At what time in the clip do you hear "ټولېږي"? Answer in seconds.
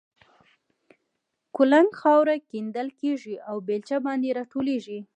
4.51-4.99